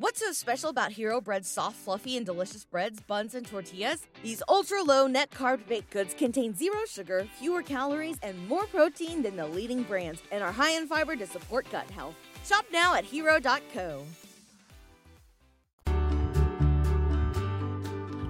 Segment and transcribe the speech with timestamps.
[0.00, 4.06] What's so special about Hero Bread's soft, fluffy, and delicious breads, buns, and tortillas?
[4.22, 9.20] These ultra low net carb baked goods contain zero sugar, fewer calories, and more protein
[9.20, 12.14] than the leading brands, and are high in fiber to support gut health.
[12.46, 14.06] Shop now at hero.co.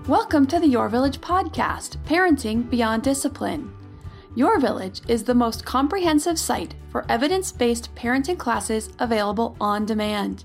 [0.09, 3.73] Welcome to the Your Village podcast, Parenting Beyond Discipline.
[4.34, 10.45] Your Village is the most comprehensive site for evidence based parenting classes available on demand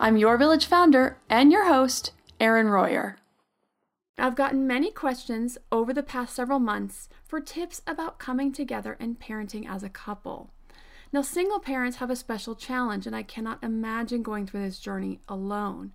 [0.00, 3.16] I'm your village founder and your host, Erin Royer.
[4.16, 9.18] I've gotten many questions over the past several months for tips about coming together and
[9.18, 10.52] parenting as a couple.
[11.12, 15.18] Now, single parents have a special challenge, and I cannot imagine going through this journey
[15.28, 15.90] alone.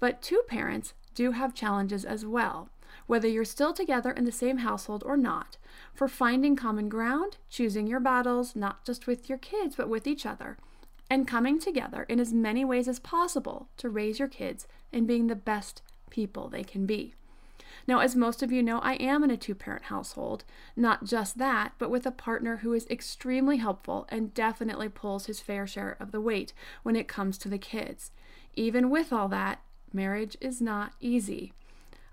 [0.00, 2.70] But two parents do have challenges as well,
[3.06, 5.58] whether you're still together in the same household or not,
[5.92, 10.24] for finding common ground, choosing your battles, not just with your kids, but with each
[10.24, 10.56] other,
[11.12, 15.26] and coming together in as many ways as possible to raise your kids and being
[15.26, 17.12] the best people they can be.
[17.86, 20.44] Now, as most of you know, I am in a two parent household.
[20.74, 25.38] Not just that, but with a partner who is extremely helpful and definitely pulls his
[25.38, 28.12] fair share of the weight when it comes to the kids.
[28.54, 29.60] Even with all that,
[29.92, 31.52] marriage is not easy.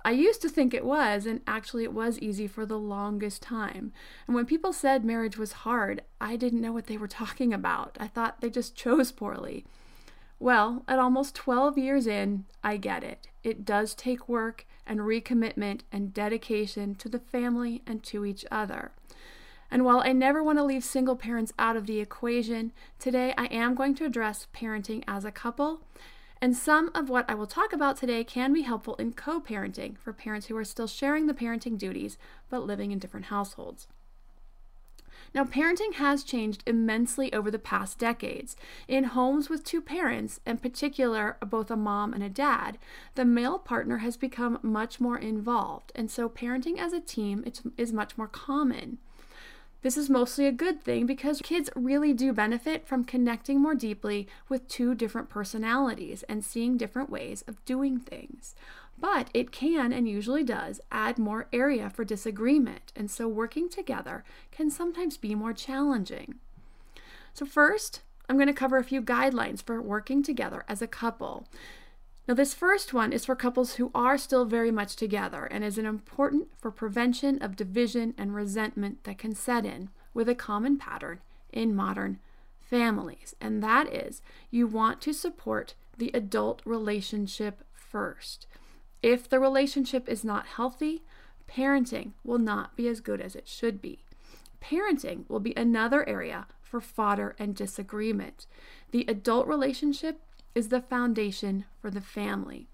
[0.10, 3.94] I used to think it was, and actually it was easy for the longest time.
[4.26, 7.96] And when people said marriage was hard, I didn't know what they were talking about.
[8.00, 9.68] I thought they just chose poorly.
[10.40, 13.28] Well, at almost 12 years in, I get it.
[13.44, 18.90] It does take work and recommitment and dedication to the family and to each other.
[19.70, 23.45] And while I never want to leave single parents out of the equation, today I
[23.45, 25.82] am going to address parenting as a couple
[26.42, 29.98] and some of what I will talk about today can be helpful in co parenting
[29.98, 32.17] for parents who are still sharing the parenting duties
[32.50, 33.88] but living in different households.
[35.33, 38.55] Now, parenting has changed immensely over the past decades.
[38.88, 42.77] In homes with two parents, in particular both a mom and a dad,
[43.16, 47.45] the male partner has become much more involved, and so parenting as a team
[47.77, 48.98] is much more common.
[49.82, 54.28] This is mostly a good thing because kids really do benefit from connecting more deeply
[54.50, 58.56] with two different personalities and seeing different ways of doing things.
[59.00, 64.26] But it can and usually does add more area for disagreement, and so working together
[64.52, 66.36] can sometimes be more challenging.
[67.34, 71.48] So, first, I'm going to cover a few guidelines for working together as a couple.
[72.30, 75.80] Now, this first one is for couples who are still very much together and is
[75.80, 80.78] an important for prevention of division and resentment that can set in with a common
[80.78, 82.20] pattern in modern
[82.62, 83.36] families.
[83.42, 88.45] And that is you want to support the adult relationship first.
[89.02, 91.02] If the relationship is not healthy,
[91.50, 94.06] parenting will not be as good as it should be.
[94.62, 98.45] Parenting will be another area for fodder and disagreement.
[98.92, 100.22] The adult relationship
[100.55, 102.67] is the foundation for the family.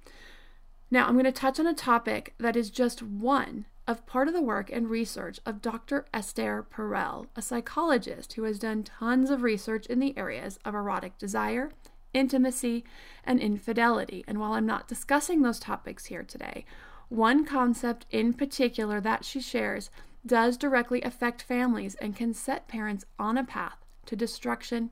[0.92, 4.34] Now, I'm going to touch on a topic that is just one of part of
[4.34, 6.06] the work and research of Dr.
[6.14, 11.18] Esther Perel, a psychologist who has done tons of research in the areas of erotic
[11.18, 11.72] desire,
[12.14, 12.84] intimacy,
[13.24, 14.24] and infidelity.
[14.28, 16.66] And while I'm not discussing those topics here today,
[17.10, 19.92] one concept in particular that she shares
[20.26, 24.90] does directly affect families and can set parents on a path to destruction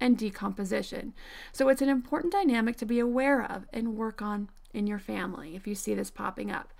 [0.00, 1.14] and decomposition.
[1.52, 5.54] So it's an important dynamic to be aware of and work on in your family
[5.54, 6.72] if you see this popping up.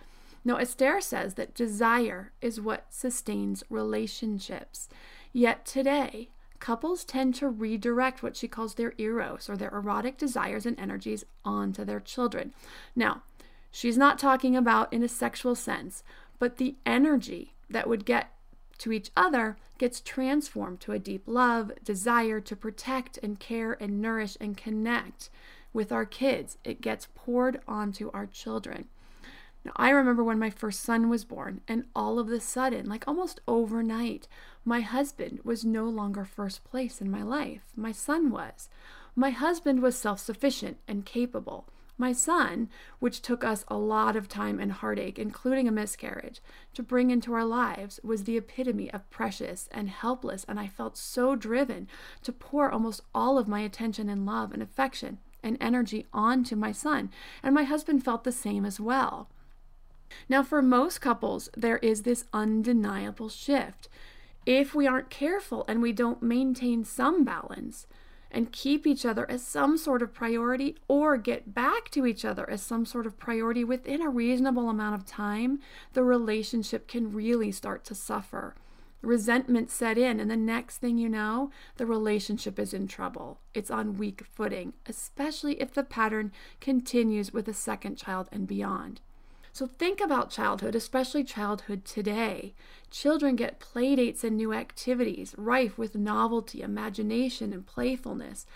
[0.44, 4.88] Now, Esther says that desire is what sustains relationships.
[5.32, 10.66] Yet today, couples tend to redirect what she calls their eros or their erotic desires
[10.66, 12.52] and energies onto their children.
[12.94, 13.22] Now,
[13.70, 16.02] she's not talking about in a sexual sense,
[16.38, 18.33] but the energy that would get
[18.78, 24.00] to each other gets transformed to a deep love, desire to protect and care and
[24.00, 25.30] nourish and connect
[25.72, 26.58] with our kids.
[26.64, 28.86] It gets poured onto our children.
[29.64, 33.04] Now, I remember when my first son was born, and all of a sudden, like
[33.08, 34.28] almost overnight,
[34.64, 37.62] my husband was no longer first place in my life.
[37.74, 38.68] My son was.
[39.16, 41.66] My husband was self sufficient and capable.
[41.96, 42.68] My son,
[42.98, 46.40] which took us a lot of time and heartache, including a miscarriage,
[46.74, 50.96] to bring into our lives, was the epitome of precious and helpless, and I felt
[50.96, 51.86] so driven
[52.22, 56.72] to pour almost all of my attention and love and affection and energy onto my
[56.72, 57.10] son.
[57.42, 59.28] And my husband felt the same as well.
[60.28, 63.88] Now, for most couples, there is this undeniable shift.
[64.46, 67.86] If we aren't careful and we don't maintain some balance,
[68.34, 72.48] and keep each other as some sort of priority or get back to each other
[72.50, 75.60] as some sort of priority within a reasonable amount of time,
[75.92, 78.54] the relationship can really start to suffer.
[79.00, 83.38] Resentment set in, and the next thing you know, the relationship is in trouble.
[83.52, 89.00] It's on weak footing, especially if the pattern continues with a second child and beyond.
[89.54, 92.54] So think about childhood, especially childhood today.
[92.90, 98.46] Children get playdates and new activities, rife with novelty, imagination, and playfulness.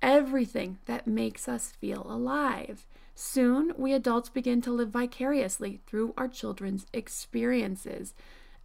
[0.00, 2.86] Everything that makes us feel alive.
[3.16, 8.14] Soon, we adults begin to live vicariously through our children's experiences.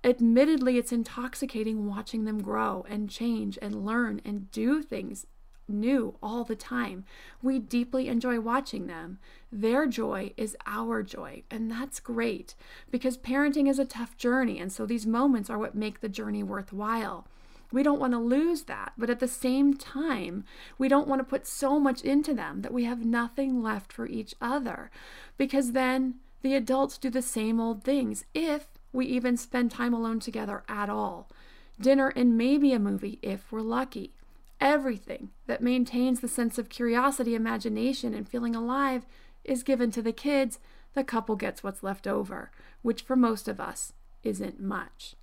[0.03, 5.25] Admittedly, it's intoxicating watching them grow and change and learn and do things
[5.67, 7.05] new all the time.
[7.41, 9.19] We deeply enjoy watching them.
[9.51, 12.55] Their joy is our joy, and that's great
[12.91, 16.43] because parenting is a tough journey, and so these moments are what make the journey
[16.43, 17.27] worthwhile.
[17.71, 20.45] We don't want to lose that, but at the same time,
[20.77, 24.05] we don't want to put so much into them that we have nothing left for
[24.05, 24.91] each other
[25.37, 30.19] because then the adults do the same old things if we even spend time alone
[30.19, 31.29] together at all.
[31.81, 34.13] Dinner and maybe a movie if we're lucky.
[34.63, 39.05] Everything that maintains the sense of curiosity, imagination, and feeling alive
[39.43, 40.57] is given to the kids.
[40.93, 42.49] The couple gets what's left over,
[42.81, 43.91] which for most of us
[44.23, 45.15] isn't much.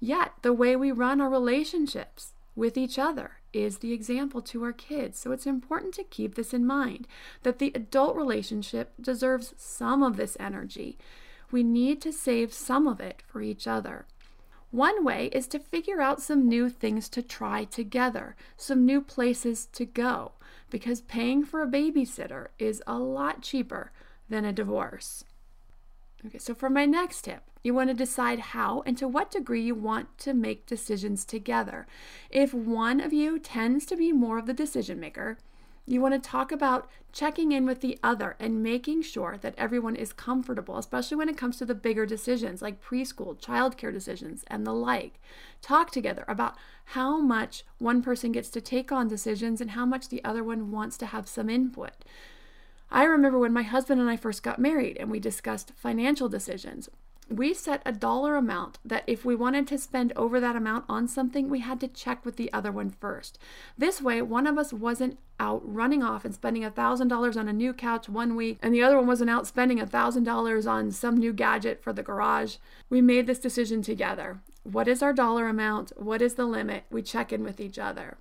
[0.00, 4.72] Yet, the way we run our relationships with each other is the example to our
[4.72, 5.18] kids.
[5.18, 7.06] So it's important to keep this in mind
[7.42, 10.96] that the adult relationship deserves some of this energy.
[11.50, 14.06] We need to save some of it for each other.
[14.70, 19.66] One way is to figure out some new things to try together, some new places
[19.72, 20.32] to go,
[20.68, 23.92] because paying for a babysitter is a lot cheaper
[24.28, 25.24] than a divorce.
[26.26, 29.62] Okay, so for my next tip, you want to decide how and to what degree
[29.62, 31.86] you want to make decisions together.
[32.28, 35.38] If one of you tends to be more of the decision maker,
[35.88, 39.96] you want to talk about checking in with the other and making sure that everyone
[39.96, 44.66] is comfortable, especially when it comes to the bigger decisions like preschool, childcare decisions, and
[44.66, 45.18] the like.
[45.62, 46.56] Talk together about
[46.92, 50.70] how much one person gets to take on decisions and how much the other one
[50.70, 51.92] wants to have some input.
[52.90, 56.88] I remember when my husband and I first got married and we discussed financial decisions
[57.28, 61.06] we set a dollar amount that if we wanted to spend over that amount on
[61.06, 63.38] something, we had to check with the other one first.
[63.76, 67.52] This way, one of us wasn't out running off and spending a $1,000 on a
[67.52, 71.16] new couch one week, and the other one wasn't out spending a $1,000 on some
[71.16, 72.56] new gadget for the garage.
[72.88, 74.40] We made this decision together.
[74.64, 75.92] What is our dollar amount?
[75.96, 76.84] What is the limit?
[76.90, 78.18] We check in with each other.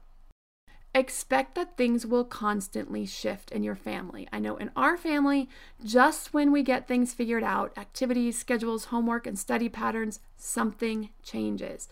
[0.98, 4.28] Expect that things will constantly shift in your family.
[4.34, 5.48] I know in our family,
[5.86, 11.88] just when we get things figured out activities, schedules, homework, and study patterns something changes.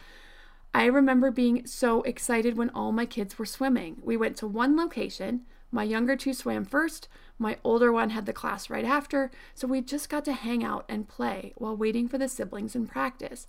[0.74, 3.98] I remember being so excited when all my kids were swimming.
[4.02, 5.42] We went to one location.
[5.72, 9.82] My younger two swam first, my older one had the class right after, so we
[9.82, 13.46] just got to hang out and play while waiting for the siblings in practice.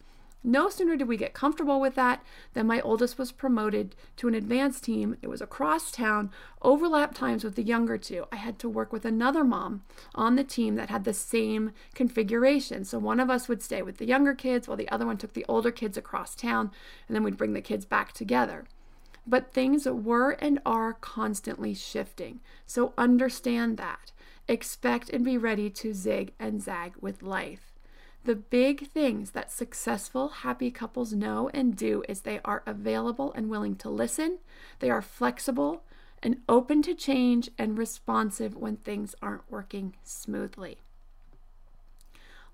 [0.48, 2.22] No sooner did we get comfortable with that
[2.54, 5.16] than my oldest was promoted to an advanced team.
[5.20, 6.31] It was across town,
[6.62, 8.26] overlap times with the younger two.
[8.31, 9.82] I had to work with another mom
[10.14, 12.85] on the team that had the same configuration.
[12.85, 15.32] So one of us would stay with the younger kids while the other one took
[15.32, 16.71] the older kids across town,
[17.09, 18.66] and then we'd bring the kids back together.
[19.26, 22.38] But things were and are constantly shifting.
[22.66, 24.12] So understand that.
[24.47, 27.75] Expect and be ready to zig and zag with life.
[28.26, 33.49] The big things that successful, happy couples know and do is they are available and
[33.49, 34.38] willing to listen,
[34.80, 35.85] they are flexible
[36.25, 40.78] and open to change and responsive when things aren't working smoothly.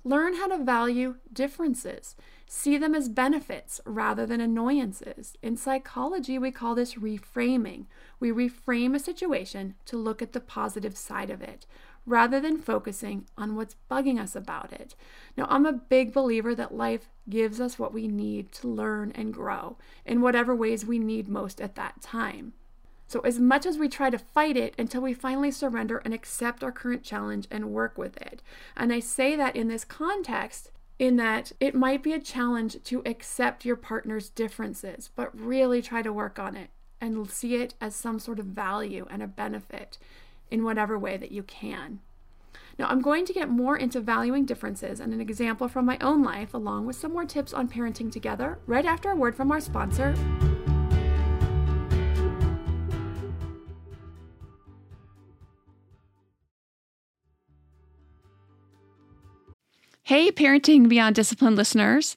[0.05, 2.17] Learn how to value differences.
[2.47, 5.39] See them as benefits rather than annoyances.
[5.43, 7.87] In psychology, we call this reframing.
[8.21, 11.67] We reframe a situation to look at the positive side of it
[12.07, 14.95] rather than focusing on what's bugging us about it.
[15.37, 19.33] Now, I'm a big believer that life gives us what we need to learn and
[19.33, 22.55] grow in whatever ways we need most at that time.
[23.07, 26.65] So, as much as we try to fight it until we finally surrender and accept
[26.65, 28.43] our current challenge and work with it.
[28.77, 33.03] And I say that in this context, in that it might be a challenge to
[33.05, 37.95] accept your partner's differences, but really try to work on it and see it as
[37.95, 39.99] some sort of value and a benefit
[40.53, 42.01] in whatever way that you can.
[42.79, 46.23] Now, I'm going to get more into valuing differences and an example from my own
[46.23, 49.61] life, along with some more tips on parenting together, right after a word from our
[49.61, 50.15] sponsor.
[60.05, 62.17] Hey, Parenting Beyond Discipline listeners.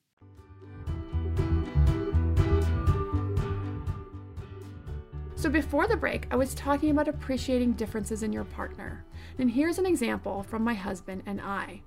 [5.41, 9.03] So, before the break, I was talking about appreciating differences in your partner.
[9.39, 11.81] And here's an example from my husband and I.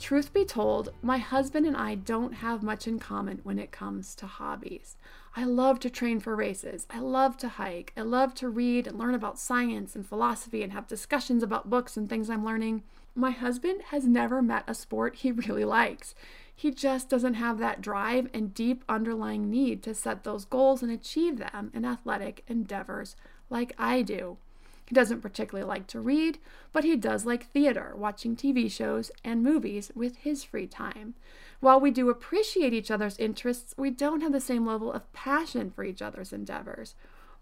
[0.00, 4.16] Truth be told, my husband and I don't have much in common when it comes
[4.16, 4.96] to hobbies.
[5.36, 6.88] I love to train for races.
[6.90, 7.92] I love to hike.
[7.96, 11.96] I love to read and learn about science and philosophy and have discussions about books
[11.96, 12.82] and things I'm learning.
[13.14, 16.16] My husband has never met a sport he really likes.
[16.60, 20.92] He just doesn't have that drive and deep underlying need to set those goals and
[20.92, 23.16] achieve them in athletic endeavors
[23.48, 24.36] like I do.
[24.84, 26.36] He doesn't particularly like to read,
[26.74, 31.14] but he does like theater, watching TV shows and movies with his free time.
[31.60, 35.70] While we do appreciate each other's interests, we don't have the same level of passion
[35.70, 36.94] for each other's endeavors.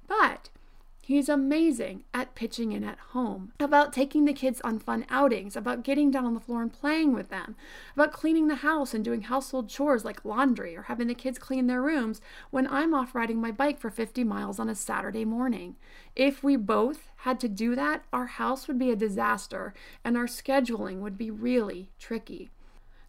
[0.07, 0.49] But
[1.09, 5.83] He's amazing at pitching in at home, about taking the kids on fun outings, about
[5.83, 7.57] getting down on the floor and playing with them,
[7.95, 11.67] about cleaning the house and doing household chores like laundry or having the kids clean
[11.67, 15.77] their rooms when I'm off riding my bike for 50 miles on a Saturday morning.
[16.15, 19.73] If we both had to do that, our house would be a disaster
[20.05, 22.51] and our scheduling would be really tricky.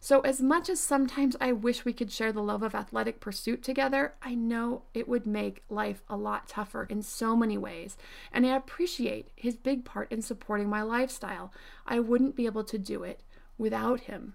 [0.02, 3.62] So, as much as sometimes I wish we could share the love of athletic pursuit
[3.62, 7.98] together, I know it would make life a lot tougher in so many ways.
[8.32, 11.52] And I appreciate his big part in supporting my lifestyle.
[11.86, 13.20] I wouldn't be able to do it
[13.58, 14.32] without him.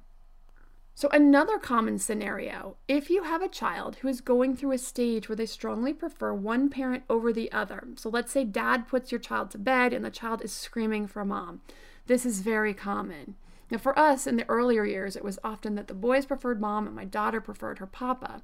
[0.93, 5.27] So, another common scenario if you have a child who is going through a stage
[5.27, 9.19] where they strongly prefer one parent over the other, so let's say dad puts your
[9.19, 11.61] child to bed and the child is screaming for mom,
[12.05, 13.35] this is very common.
[13.71, 16.85] Now, for us in the earlier years, it was often that the boys preferred mom
[16.85, 18.43] and my daughter preferred her papa.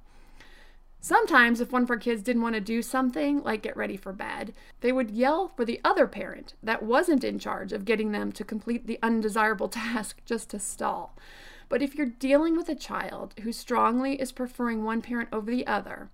[1.03, 4.13] Sometimes, if one of our kids didn't want to do something, like get ready for
[4.13, 8.31] bed, they would yell for the other parent that wasn't in charge of getting them
[8.31, 11.17] to complete the undesirable task just to stall.
[11.69, 15.65] But if you're dealing with a child who strongly is preferring one parent over the
[15.65, 16.11] other,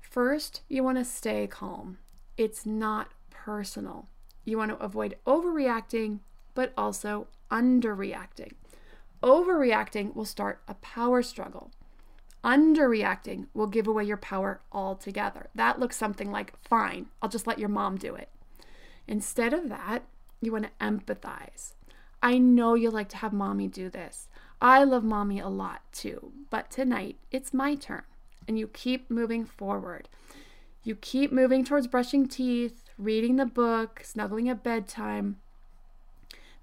[0.00, 1.98] first you want to stay calm.
[2.38, 4.08] It's not personal.
[4.44, 6.20] You want to avoid overreacting,
[6.54, 8.52] but also underreacting.
[9.22, 11.70] Overreacting will start a power struggle.
[12.44, 15.48] Underreacting will give away your power altogether.
[15.54, 18.28] That looks something like, fine, I'll just let your mom do it.
[19.06, 20.04] Instead of that,
[20.42, 21.72] you want to empathize.
[22.22, 24.28] I know you like to have mommy do this.
[24.60, 28.02] I love mommy a lot too, but tonight it's my turn.
[28.46, 30.08] And you keep moving forward.
[30.82, 35.36] You keep moving towards brushing teeth, reading the book, snuggling at bedtime.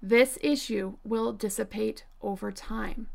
[0.02, 3.06] This issue will dissipate over time.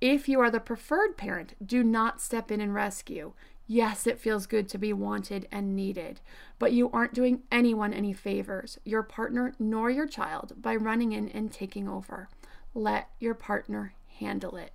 [0.00, 3.32] If you are the preferred parent, do not step in and rescue.
[3.68, 6.20] Yes, it feels good to be wanted and needed,
[6.58, 11.28] but you aren't doing anyone any favors, your partner nor your child, by running in
[11.28, 12.28] and taking over.
[12.74, 14.72] Let your partner handle it.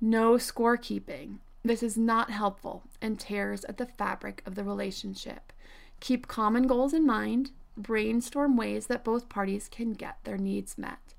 [0.00, 1.38] No scorekeeping.
[1.64, 5.52] This is not helpful and tears at the fabric of the relationship.
[6.00, 7.50] Keep common goals in mind,
[7.82, 11.14] brainstorm ways that both parties can get their needs met.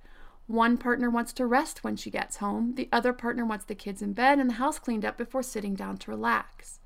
[0.47, 4.01] One partner wants to rest when she gets home, the other partner wants the kids
[4.01, 6.79] in bed and the house cleaned up before sitting down to relax.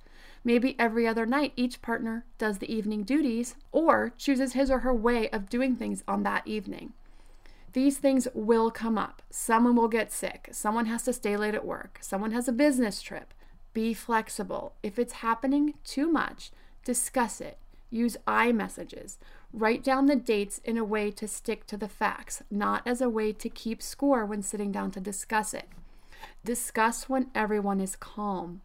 [0.43, 4.93] Maybe every other night, each partner does the evening duties or chooses his or her
[4.93, 6.93] way of doing things on that evening.
[7.71, 9.21] These things will come up.
[9.29, 10.49] Someone will get sick.
[10.51, 11.99] Someone has to stay late at work.
[12.01, 13.33] Someone has a business trip.
[13.73, 14.75] Be flexible.
[14.83, 16.51] If it's happening too much,
[16.83, 17.57] discuss it.
[17.93, 19.19] Use I messages.
[19.53, 23.09] Write down the dates in a way to stick to the facts, not as a
[23.09, 25.69] way to keep score when sitting down to discuss it.
[26.43, 28.61] Discuss when everyone is calm.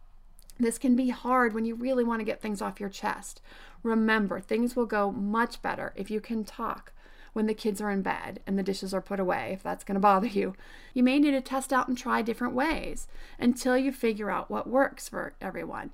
[0.59, 3.39] This can be hard when you really want to get things off your chest.
[3.83, 6.91] Remember, things will go much better if you can talk
[7.33, 9.93] when the kids are in bed and the dishes are put away, if that's going
[9.93, 10.55] to bother you.
[10.95, 13.07] You may need to test out and try different ways
[13.37, 15.91] until you figure out what works for everyone.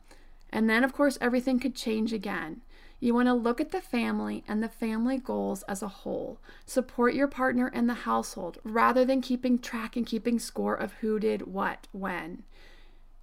[0.53, 2.61] And then, of course, everything could change again.
[3.05, 6.39] You want to look at the family and the family goals as a whole.
[6.65, 11.19] Support your partner and the household rather than keeping track and keeping score of who
[11.19, 12.41] did what when.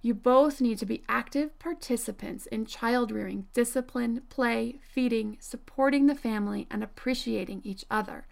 [0.01, 6.15] You both need to be active participants in child rearing, discipline, play, feeding, supporting the
[6.15, 8.25] family, and appreciating each other.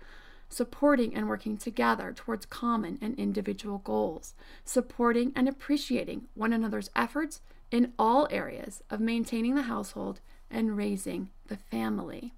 [0.48, 4.36] Supporting and working together towards common and individual goals.
[4.64, 10.22] Supporting and appreciating one another's efforts in all areas of maintaining the household
[10.52, 12.34] and raising the family.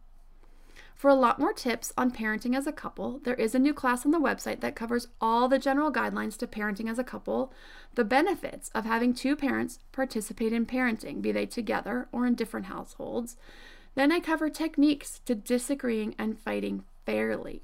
[0.96, 4.06] For a lot more tips on parenting as a couple, there is a new class
[4.06, 7.52] on the website that covers all the general guidelines to parenting as a couple,
[7.96, 12.68] the benefits of having two parents participate in parenting, be they together or in different
[12.68, 13.36] households.
[13.96, 17.64] Then I cover techniques to disagreeing and fighting fairly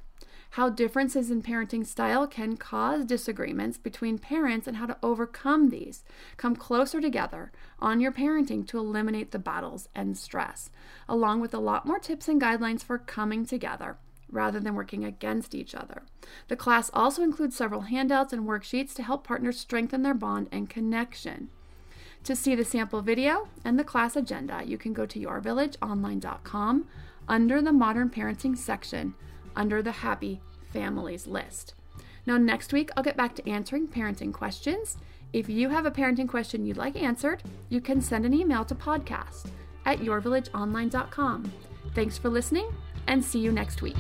[0.52, 6.04] how differences in parenting style can cause disagreements between parents and how to overcome these.
[6.38, 10.72] Come closer together on your parenting to eliminate the battles and stress,
[11.08, 13.98] along with a lot more tips and guidelines for coming together
[14.32, 16.04] rather than working against each other.
[16.48, 20.70] The class also includes several handouts and worksheets to help partners strengthen their bond and
[20.70, 21.50] connection.
[22.26, 26.88] To see the sample video and the class agenda, you can go to yourvillageonline.com
[27.28, 29.14] under the Modern Parenting section
[29.56, 31.74] under the Happy Families list.
[32.26, 34.98] Now, next week, I'll get back to answering parenting questions.
[35.34, 38.76] If you have a parenting question you'd like answered, you can send an email to
[38.76, 39.52] podcast
[39.86, 41.52] at yourvillageonline.com.
[41.96, 42.72] Thanks for listening
[43.08, 43.98] and see you next week.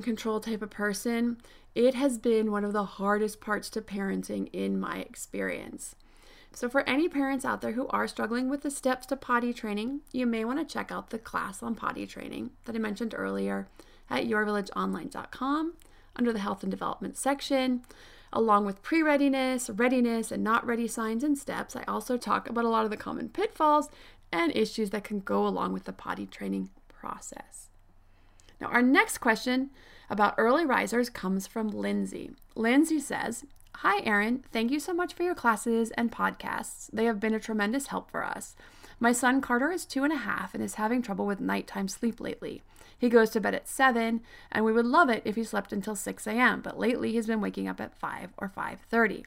[0.00, 1.36] Control type of person,
[1.74, 5.94] it has been one of the hardest parts to parenting in my experience.
[6.52, 10.00] So, for any parents out there who are struggling with the steps to potty training,
[10.12, 13.68] you may want to check out the class on potty training that I mentioned earlier
[14.10, 15.74] at yourvillageonline.com
[16.16, 17.82] under the health and development section.
[18.32, 22.64] Along with pre readiness, readiness, and not ready signs and steps, I also talk about
[22.64, 23.88] a lot of the common pitfalls
[24.32, 27.70] and issues that can go along with the potty training process.
[28.60, 29.70] Now, our next question
[30.10, 32.32] about early risers comes from Lindsay.
[32.54, 33.44] Lindsay says,
[33.82, 34.42] Hi, Erin.
[34.52, 36.90] Thank you so much for your classes and podcasts.
[36.92, 38.56] They have been a tremendous help for us.
[38.98, 42.18] My son Carter is two and a half and is having trouble with nighttime sleep
[42.18, 42.64] lately.
[42.98, 45.94] He goes to bed at 7, and we would love it if he slept until
[45.94, 49.24] 6 a.m., but lately he's been waking up at 5 or 5:30.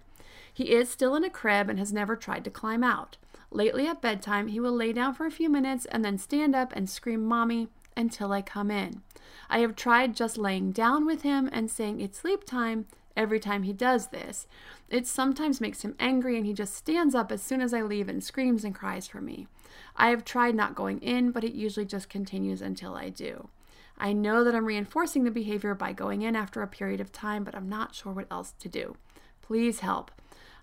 [0.54, 3.16] He is still in a crib and has never tried to climb out.
[3.52, 6.74] Lately at bedtime, he will lay down for a few minutes and then stand up
[6.76, 9.02] and scream mommy until I come in.
[9.50, 13.64] I have tried just laying down with him and saying it's sleep time, every time
[13.64, 14.48] he does this.
[14.90, 18.10] It sometimes makes him angry and he just stands up as soon as I leave
[18.10, 19.48] and screams and cries for me.
[19.96, 23.50] I have tried not going in, but it usually just continues until I do.
[23.98, 27.44] I know that I'm reinforcing the behavior by going in after a period of time,
[27.44, 28.96] but I'm not sure what else to do.
[29.42, 30.12] Please help.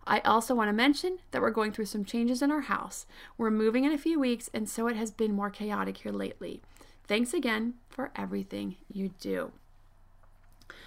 [0.08, 3.06] I also want to mention that we're going through some changes in our house.
[3.36, 6.62] We're moving in a few weeks, and so it has been more chaotic here lately.
[7.06, 9.52] Thanks again for everything you do.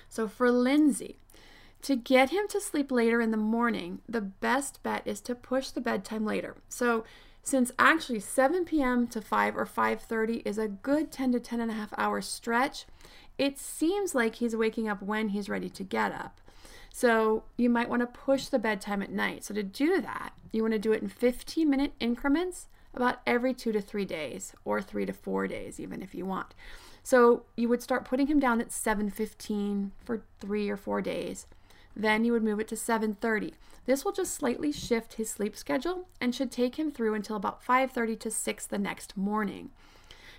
[0.10, 1.18] So, for Lindsay,
[1.84, 5.70] to get him to sleep later in the morning, the best bet is to push
[5.70, 6.56] the bedtime later.
[6.70, 7.04] So,
[7.44, 9.08] since actually 7 p.m.
[9.08, 12.86] to 5 or 5:30 is a good 10 to 10 and a half hour stretch,
[13.38, 16.40] it seems like he's waking up when he's ready to get up.
[16.94, 19.44] So, you might want to push the bedtime at night.
[19.44, 23.54] So, to do that, you want to do it in 15 minute increments about every
[23.54, 26.54] 2 to 3 days or 3 to 4 days even if you want.
[27.02, 31.48] So, you would start putting him down at 7:15 for 3 or 4 days
[31.96, 33.54] then you would move it to 7:30.
[33.86, 37.64] This will just slightly shift his sleep schedule and should take him through until about
[37.64, 39.72] 5:30 to 6 the next morning.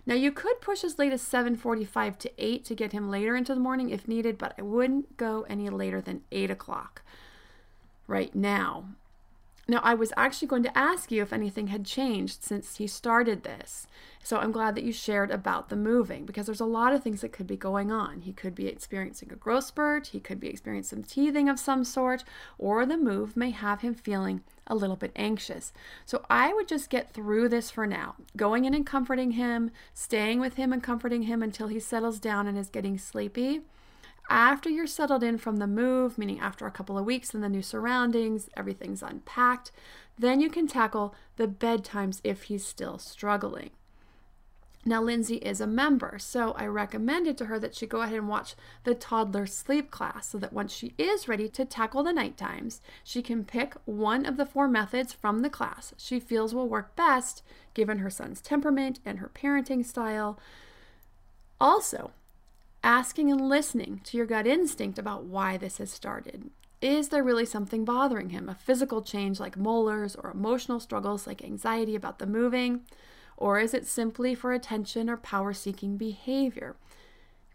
[0.05, 3.55] Now you could push as late as 7:45 to 8 to get him later into
[3.55, 7.03] the morning if needed, but I wouldn't go any later than 8 o'clock
[8.07, 8.87] right now.
[9.69, 13.45] Now, I was actually going to ask you if anything had changed since he started
[13.45, 13.87] this.
[14.25, 17.21] So I'm glad that you shared about the moving because there's a lot of things
[17.21, 18.23] that could be going on.
[18.23, 21.85] He could be experiencing a growth spurt, he could be experiencing some teething of some
[21.85, 22.25] sort,
[22.59, 25.73] or the move may have him feeling a little bit anxious.
[26.07, 30.41] So I would just get through this for now, going in and comforting him, staying
[30.41, 33.63] with him and comforting him until he settles down and is getting sleepy
[34.33, 37.51] after you're settled in from the move, meaning after a couple of weeks in the
[37.51, 39.71] new surroundings, everything's unpacked,
[40.19, 43.71] then you can tackle the bedtimes if he's still struggling.
[44.87, 48.27] Now, Lindsay is a member, so I recommended to her that she go ahead and
[48.27, 52.39] watch the toddler sleep class so that once she is ready to tackle the night
[52.39, 56.69] times, she can pick one of the four methods from the class she feels will
[56.69, 57.43] work best
[57.75, 60.41] given her son's temperament and her parenting style.
[61.61, 62.13] Also,
[62.83, 66.51] asking and listening to your gut instinct about why this has started.
[66.81, 68.49] Is there really something bothering him?
[68.49, 72.81] A physical change like molars or emotional struggles like anxiety about the moving?
[73.37, 76.77] Or is it simply for attention or power seeking behavior?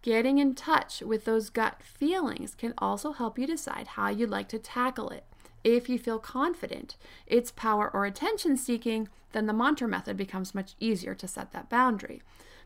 [0.01, 4.47] Getting in touch with those gut feelings can also help you decide how you'd like
[4.49, 5.25] to tackle it.
[5.67, 10.75] If you feel confident it's power or attention seeking, then the mantra method becomes much
[10.79, 12.21] easier to set that boundary.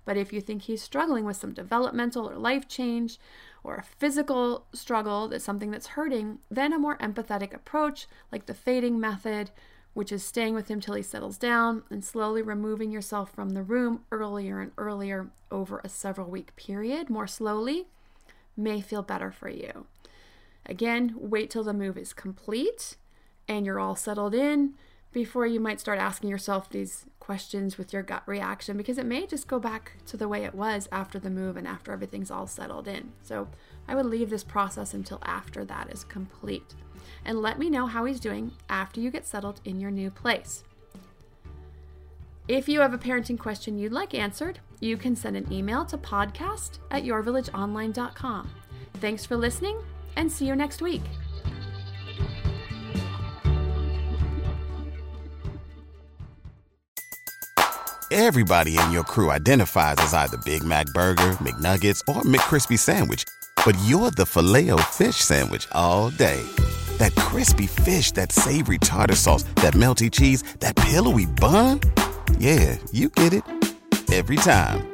[0.06, 3.18] But if you think he's struggling with some developmental or life change
[3.64, 8.54] or a physical struggle that's something that's hurting, then a more empathetic approach, like the
[8.54, 9.50] fading method,
[9.96, 13.64] which is staying with him till he settles down and slowly removing yourself from the
[13.64, 17.88] room earlier and earlier over a several week period, more slowly,
[18.56, 19.88] may feel better for you.
[20.66, 22.98] Again, wait till the move is complete
[23.48, 24.76] and you're all settled in
[25.12, 29.28] before you might start asking yourself these questions with your gut reaction because it may
[29.28, 32.48] just go back to the way it was after the move and after everything's all
[32.48, 33.12] settled in.
[33.22, 33.48] So
[33.88, 36.76] I would leave this process until after that is complete.
[37.26, 40.64] And let me know how he's doing after you get settled in your new place.
[42.48, 45.98] If you have a parenting question you'd like answered, you can send an email to
[45.98, 48.50] podcast at yourvillageonline.com.
[48.96, 49.80] Thanks for listening
[50.16, 51.02] and see you next week.
[58.14, 63.24] Everybody in your crew identifies as either Big Mac Burger, McNuggets, or McCrispy Sandwich,
[63.66, 66.46] but you're the filet fish Sandwich all day.
[66.98, 71.80] That crispy fish, that savory tartar sauce, that melty cheese, that pillowy bun.
[72.38, 73.44] Yeah, you get it
[74.12, 74.94] every time.